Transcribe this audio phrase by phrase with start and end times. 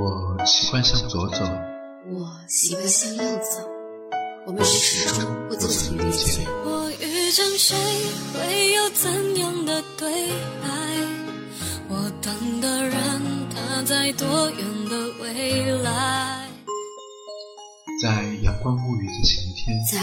[0.00, 1.38] 我习惯向左走，
[2.08, 3.68] 我习惯向右走，
[4.46, 6.46] 我们始终不曾遇见。
[6.64, 7.74] 我遇见谁，
[8.32, 10.28] 会有怎样的对
[10.62, 10.68] 白？
[11.88, 12.94] 我等的人，
[13.52, 16.46] 他在多远的未来？
[18.00, 19.98] 在阳光沐浴的晴天，在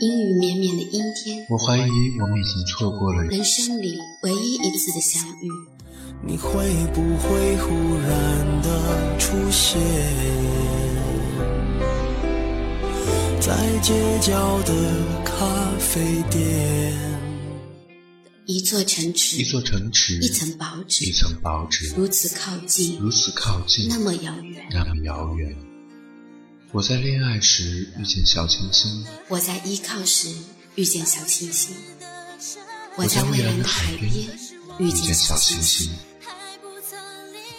[0.00, 1.90] 阴雨绵绵的阴天，我怀疑
[2.20, 5.50] 我们已经错过了人生里唯一一次的相遇。
[6.22, 9.80] 你会不会忽然的出现
[13.40, 14.72] 在街角的
[15.24, 16.94] 咖啡店？
[18.44, 25.56] 一座城池，一座城池，一层薄纸，一层薄纸，如此靠近，如此靠近，那么遥远，那么遥远。
[26.72, 30.28] 我在恋爱时遇见小清新，我在依靠时
[30.74, 31.74] 遇见小清新，
[32.96, 34.12] 我在蔚蓝的海边
[34.78, 35.90] 遇见小清新。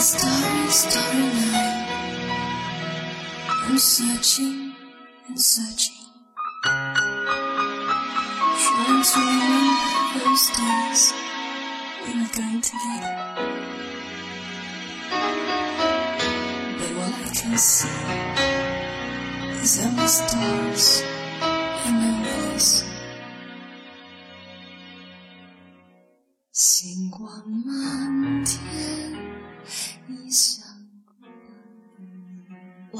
[0.00, 1.86] starry, starry night,
[3.48, 4.74] I'm searching
[5.28, 5.94] and searching,
[6.62, 6.94] trying
[9.02, 11.12] to remember those days
[12.04, 13.14] we were going together.
[16.78, 18.00] But all I can see
[19.62, 21.02] is only stars
[21.86, 22.10] and no
[22.52, 22.72] voice.
[26.52, 27.28] 星光
[27.66, 28.29] 满天。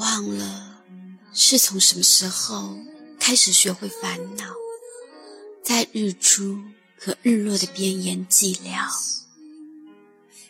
[0.02, 0.82] 忘了
[1.32, 2.76] 是从什么时候
[3.20, 4.52] 开始学会烦恼，
[5.62, 6.60] 在日出
[6.98, 8.84] 和日落的边沿寂寥。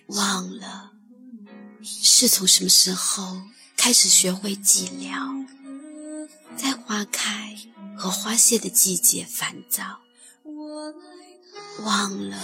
[0.07, 0.93] 忘了
[1.83, 3.43] 是从什么时候
[3.77, 5.47] 开始学会寂寥，
[6.57, 7.55] 在花开
[7.95, 10.01] 和花谢的季节烦躁。
[11.81, 12.39] 忘了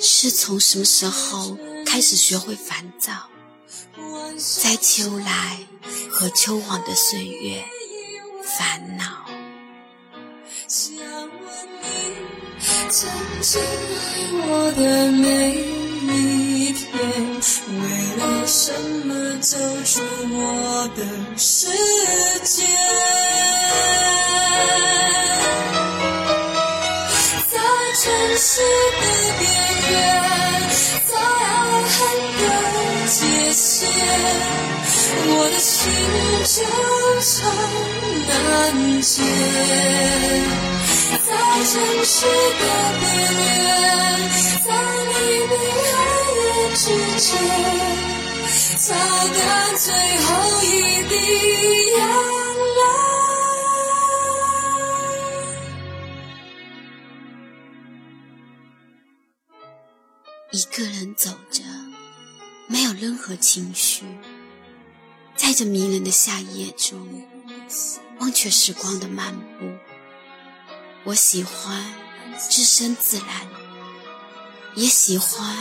[0.00, 3.28] 是从什么时候开始学会烦躁。
[4.62, 5.66] 在秋来
[6.18, 7.62] 和秋黄的岁月，
[8.42, 9.04] 烦恼。
[10.66, 11.30] 想问
[11.80, 11.86] 你，
[12.90, 13.08] 曾
[13.40, 13.64] 经爱
[14.48, 15.54] 我的每
[16.12, 16.90] 一天，
[17.70, 17.82] 为
[18.16, 18.72] 了什
[19.06, 20.02] 么走出
[20.34, 21.06] 我的
[21.38, 21.68] 世
[22.42, 22.66] 界？
[27.46, 27.56] 在
[27.94, 28.02] 城
[28.36, 28.60] 市
[28.98, 29.02] 的
[29.38, 29.46] 边
[29.88, 29.96] 缘，
[31.06, 31.46] 在爱
[31.86, 31.96] 恨
[32.40, 32.42] 的
[33.06, 33.16] 界
[33.52, 33.86] 限，
[35.30, 35.86] 我的心
[36.42, 36.58] 就
[37.20, 37.38] 像
[38.26, 39.22] 难解。
[41.24, 41.30] 在
[41.62, 41.72] 城
[42.04, 42.62] 市的
[42.98, 43.04] 边
[43.38, 43.46] 缘，
[44.64, 44.66] 在
[45.04, 45.14] 黎
[45.46, 45.54] 明
[45.86, 45.94] 黑
[46.42, 46.82] 夜之
[47.20, 47.30] 间，
[48.76, 48.82] 擦
[49.28, 49.38] 干
[49.76, 49.86] 最
[50.24, 50.26] 后
[50.64, 50.66] 一
[51.08, 51.14] 滴
[51.92, 51.96] 眼
[52.74, 52.80] 泪。
[60.50, 61.62] 一个人走着，
[62.66, 64.02] 没有任何情绪，
[65.48, 67.08] 在这迷人的夏夜中，
[68.18, 69.66] 忘却时光的漫步。
[71.04, 71.82] 我喜欢
[72.50, 73.48] 置身自然，
[74.74, 75.56] 也喜欢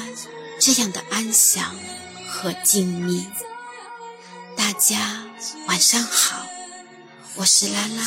[0.60, 1.74] 这样的安详
[2.28, 3.24] 和静谧。
[4.58, 5.24] 大家
[5.70, 6.46] 晚上好，
[7.36, 8.04] 我是拉拉，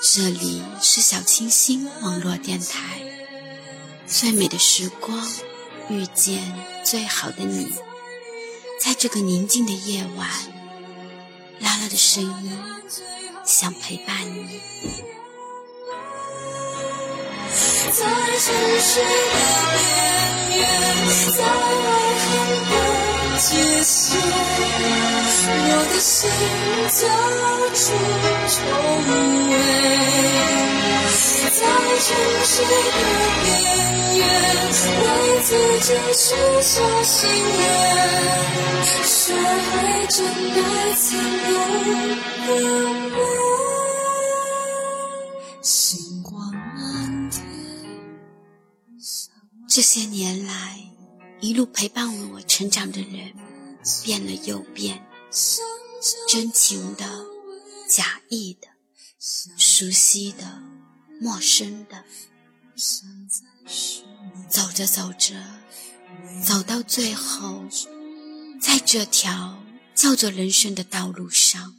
[0.00, 3.02] 这里是小清新网络电台，
[4.06, 5.30] 最美的时光。
[5.90, 6.42] 遇见
[6.82, 7.70] 最好的你，
[8.80, 10.26] 在这个宁静的夜晚，
[11.60, 12.58] 拉拉的声音
[13.44, 14.60] 想陪伴你。
[17.92, 19.06] 在城市的
[20.48, 20.62] 边缘，
[21.32, 21.38] 在
[23.84, 24.16] 的界
[25.28, 26.16] 限，我的心
[26.88, 27.04] 早
[27.74, 27.82] 出
[28.48, 28.56] 重
[29.50, 29.52] 围。
[31.52, 31.60] 在
[32.00, 32.06] 城
[32.44, 32.72] 市的
[33.44, 33.46] 边
[34.16, 34.20] 缘，
[35.00, 35.06] 为
[35.42, 35.48] 自
[35.80, 36.24] 己许
[36.62, 36.72] 下
[37.02, 37.12] 心
[37.60, 37.62] 愿，
[39.04, 39.72] 学会
[40.08, 40.16] 真
[40.56, 40.66] 爱
[40.96, 41.04] 从
[41.50, 41.52] 容
[42.46, 42.48] 的。
[45.60, 46.32] 星光
[46.74, 47.36] 满天。
[49.68, 50.80] 这些年来，
[51.40, 53.32] 一路陪伴我成长的人，
[54.02, 55.06] 变了又变，
[56.28, 57.04] 真情的、
[57.88, 58.68] 假意的、
[59.58, 60.62] 熟悉的、
[61.20, 62.04] 陌生的，
[64.48, 65.34] 走着走着，
[66.42, 67.64] 走到最后，
[68.60, 69.62] 在这条
[69.94, 71.74] 叫做人生的道路上，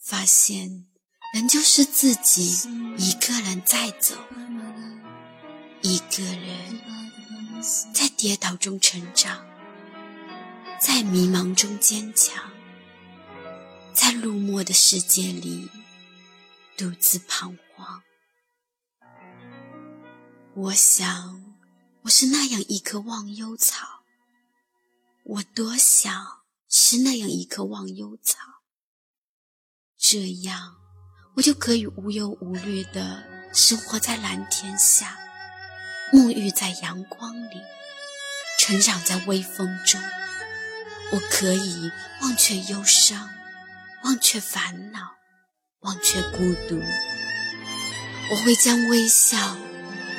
[0.00, 0.86] 发现
[1.34, 2.56] 人就是自己
[2.96, 4.14] 一个人在走，
[5.82, 6.80] 一个人
[7.92, 9.44] 在跌倒中成长，
[10.78, 12.50] 在迷茫中坚强，
[13.94, 15.70] 在落寞的世界里
[16.76, 18.02] 独自彷徨。
[20.54, 21.44] 我想。
[22.02, 24.04] 我是那样一棵忘忧草，
[25.24, 28.38] 我多想是那样一棵忘忧草，
[29.98, 30.76] 这样
[31.34, 35.18] 我就可以无忧无虑的生活在蓝天下，
[36.12, 37.60] 沐浴在阳光里，
[38.60, 40.00] 成长在微风中。
[41.12, 43.28] 我可以忘却忧伤，
[44.04, 45.00] 忘却烦恼，
[45.80, 46.38] 忘却孤
[46.68, 46.80] 独。
[48.30, 49.56] 我会将微笑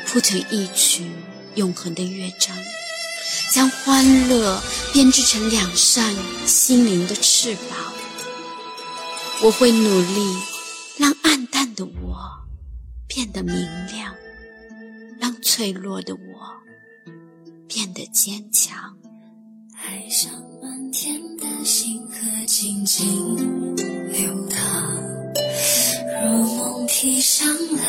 [0.05, 1.11] 铺成一曲。
[1.55, 2.55] 永恒的乐章，
[3.51, 4.61] 将欢乐
[4.93, 7.93] 编织成两扇心灵的翅膀。
[9.41, 10.37] 我会努力
[10.99, 12.47] 让暗淡的我
[13.07, 13.55] 变得明
[13.87, 14.15] 亮，
[15.19, 16.61] 让脆弱的我
[17.67, 18.95] 变得坚强。
[19.85, 20.31] 爱上
[20.61, 22.15] 满天的星河
[22.47, 23.75] 静静
[24.11, 24.59] 流淌，
[26.23, 27.83] 如梦披上了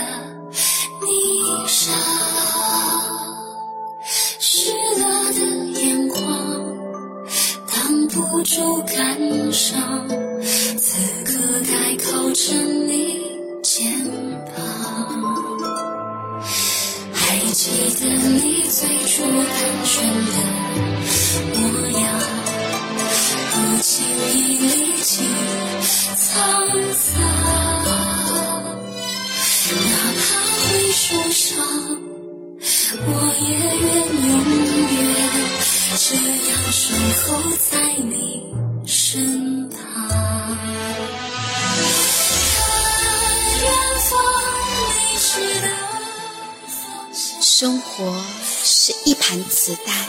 [48.89, 50.09] 是一盘磁带，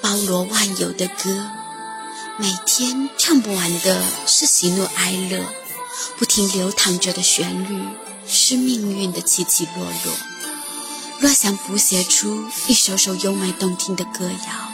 [0.00, 1.50] 包罗万有的歌，
[2.36, 5.44] 每天唱不完的是喜怒哀乐，
[6.16, 7.82] 不停流淌着的旋律
[8.28, 10.14] 是命运的起起落落。
[11.18, 14.70] 若想谱写出一首首优美动听的歌谣。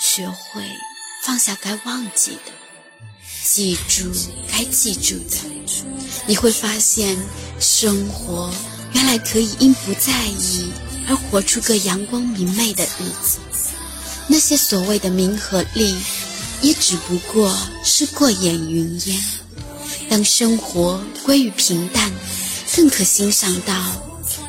[0.00, 0.64] 学会
[1.22, 2.50] 放下该忘记的，
[3.44, 4.10] 记住
[4.50, 5.36] 该记住的，
[6.26, 7.16] 你会发现，
[7.60, 8.52] 生活
[8.94, 10.72] 原来可以因不在意
[11.08, 13.38] 而活出个阳光明媚的日子。
[14.26, 15.96] 那些所谓的名和利，
[16.60, 19.24] 也只不过是过眼云烟。
[20.10, 22.12] 当生活归于平淡，
[22.74, 23.74] 更可欣赏到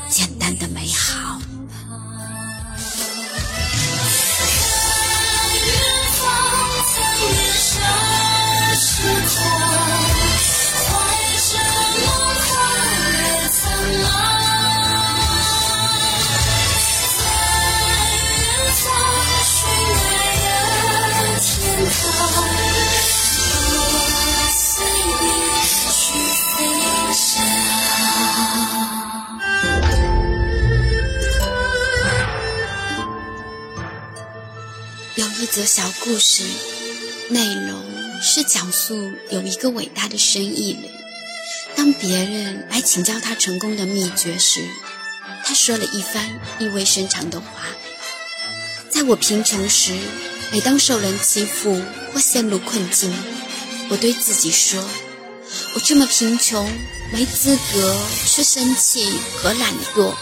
[0.10, 1.29] 简单的美好。
[35.20, 36.46] 有一则小故事，
[37.28, 37.84] 内容
[38.22, 40.90] 是讲述有一个伟大的生意人，
[41.76, 44.62] 当别人来请教他成功的秘诀时，
[45.44, 47.48] 他说了一番意味深长的话
[48.90, 49.94] ：“在我贫穷时。”
[50.54, 51.80] 每当受人欺负
[52.14, 53.14] 或陷入困境，
[53.90, 54.82] 我对自己说
[55.76, 56.66] ：“我这么贫穷，
[57.12, 57.96] 没资格
[58.26, 60.16] 去生气和懒惰。”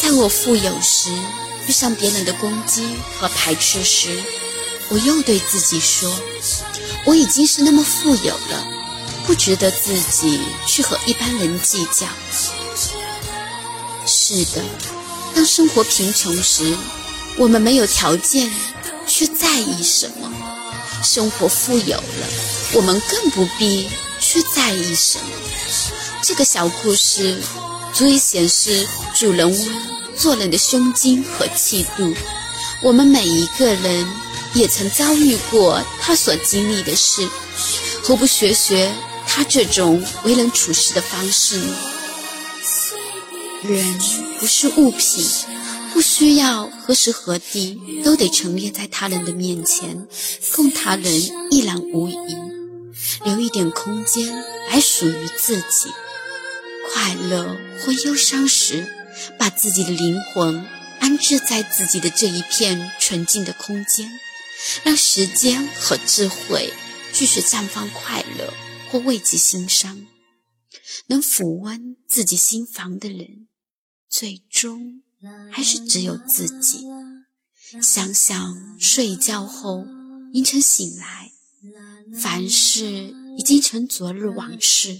[0.00, 1.10] 在我富有时，
[1.68, 4.08] 遇上别人的攻击和排斥时，
[4.88, 6.10] 我又对自己说
[7.04, 8.66] ：“我已经是那么富有了，
[9.26, 12.06] 不值得自己去和一般人计较。”
[14.06, 14.64] 是的，
[15.34, 16.74] 当生活贫穷时，
[17.36, 18.50] 我们没有条件。
[19.06, 20.30] 去在意什么？
[21.02, 22.28] 生活富有了，
[22.74, 23.88] 我们更不必
[24.20, 25.24] 去在意什么。
[26.22, 27.40] 这个小故事
[27.94, 29.82] 足以显示主人翁
[30.18, 32.12] 做人的胸襟和气度。
[32.82, 34.06] 我们每一个人
[34.54, 37.26] 也曾遭遇过他所经历的事，
[38.02, 38.92] 何不学学
[39.26, 41.76] 他这种为人处事的方式呢？
[43.62, 43.98] 人
[44.38, 45.26] 不是物品。
[45.90, 50.06] 不需要何时何地都得陈列在他人的面前，
[50.54, 51.12] 供他人
[51.50, 52.36] 一览无遗，
[53.24, 54.32] 留一点空间
[54.70, 55.90] 来属于自己。
[56.92, 58.86] 快乐或忧伤时，
[59.38, 60.64] 把自己的灵魂
[61.00, 64.10] 安置在自己的这一片纯净的空间，
[64.84, 66.72] 让时间和智慧
[67.12, 68.52] 继续绽放快乐
[68.90, 70.06] 或慰藉心伤，
[71.06, 73.48] 能抚温自己心房的人，
[74.08, 75.02] 最终
[75.50, 76.84] 还是只有自己。
[77.82, 79.84] 想想睡觉后
[80.32, 81.30] 凌晨醒来，
[82.18, 84.98] 凡事已经成昨日往事，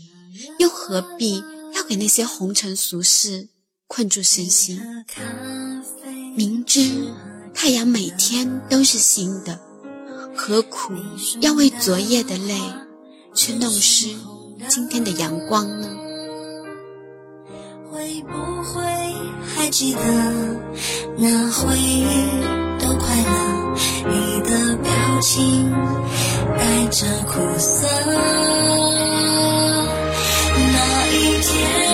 [0.58, 1.42] 又何必
[1.74, 3.48] 要给那些红尘俗事？
[3.88, 4.80] 困住身心，
[6.36, 7.08] 明知
[7.54, 9.58] 太阳每天都是新的，
[10.36, 10.92] 何苦
[11.40, 12.54] 要为昨夜的泪
[13.34, 14.14] 去弄湿
[14.68, 15.88] 今天的阳光呢？
[17.90, 18.82] 会不会
[19.56, 20.00] 还记得
[21.16, 22.04] 那回忆
[22.78, 23.74] 多快乐？
[24.06, 24.92] 你的表
[25.22, 25.72] 情
[26.58, 27.88] 带着苦涩，
[30.54, 31.87] 那一天。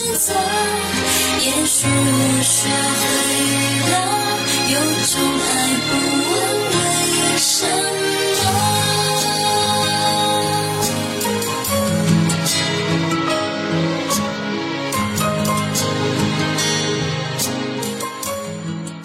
[0.00, 1.90] 选择，也许我
[2.42, 3.04] 学会
[3.90, 3.94] 了，
[4.72, 5.44] 有种爱
[5.84, 5.90] 不
[6.30, 6.32] 问
[6.70, 6.74] 为
[7.36, 8.40] 什么。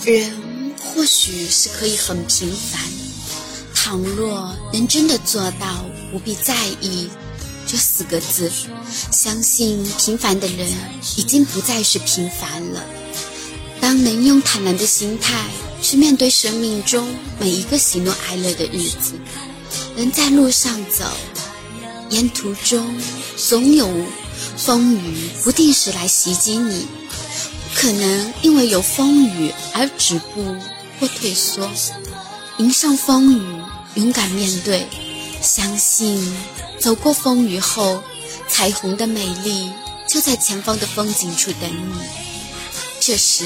[0.06, 0.08] 人
[0.80, 2.80] 或许是可以很平凡，
[3.74, 7.10] 倘若能真的做到不必在意
[7.68, 8.52] 这四个字，
[9.12, 10.72] 相信平凡的人
[11.18, 12.84] 已经不再是平凡了。
[13.82, 15.34] 当能用坦然的心态
[15.82, 17.08] 去面对生命中
[17.40, 19.14] 每一个喜怒哀乐的日子，
[19.96, 21.06] 能在路上走，
[22.10, 22.96] 沿途中
[23.36, 23.90] 总有
[24.58, 26.88] 风雨不定时来袭击你。
[27.76, 30.56] 可能因为有风雨而止步
[31.00, 31.70] 或退缩，
[32.58, 33.44] 迎上风雨，
[33.96, 34.88] 勇敢面对，
[35.46, 36.36] 相信
[36.80, 38.02] 走过风雨后，
[38.48, 39.72] 彩虹的美丽
[40.08, 42.00] 就在前方的风景处等你。
[43.00, 43.46] 这时，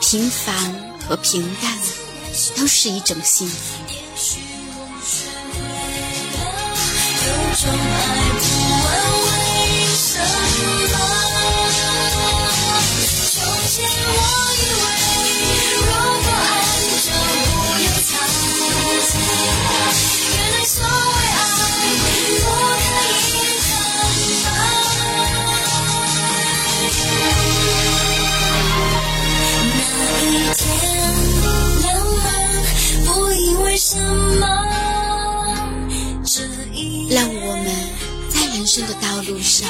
[0.00, 1.76] 平凡和平淡
[2.56, 3.74] 都是一种幸福。
[37.08, 37.72] 让我们
[38.28, 39.68] 在人生的道路上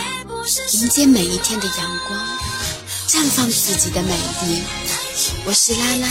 [0.73, 2.19] 迎接每一天的阳光。
[3.09, 4.63] 绽放自己的美丽。
[5.45, 6.09] 我是拉拉，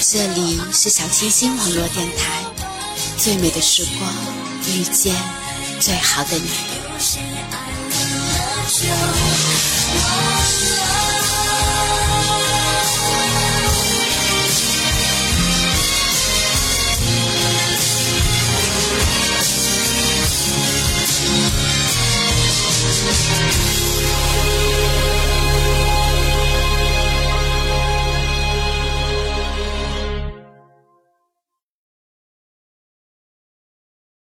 [0.00, 2.44] 这里是小清新网络电台，
[3.18, 4.12] 最美的时光
[4.68, 5.12] 遇见
[5.80, 6.73] 最好的你。